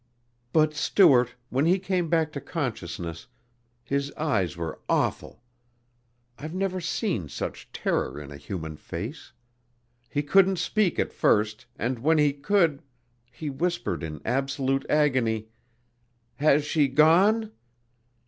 "But, 0.51 0.73
Stuart, 0.73 1.35
when 1.51 1.67
he 1.67 1.77
came 1.77 2.09
back 2.09 2.31
to 2.31 2.41
consciousness, 2.41 3.27
his 3.83 4.11
eyes 4.13 4.57
were 4.57 4.79
awful! 4.89 5.43
I've 6.39 6.55
never 6.55 6.81
seen 6.81 7.29
such 7.29 7.71
terror 7.71 8.19
in 8.19 8.31
a 8.31 8.35
human 8.37 8.77
face. 8.77 9.31
He 10.09 10.23
couldn't 10.23 10.57
speak 10.57 10.97
at 10.97 11.13
first 11.13 11.67
and 11.77 11.99
when 11.99 12.17
he 12.17 12.33
could... 12.33 12.81
he 13.31 13.51
whispered 13.51 14.01
in 14.01 14.21
absolute 14.25 14.87
agony, 14.89 15.49
'Has 16.37 16.65
she 16.65 16.87
gone?' 16.87 17.51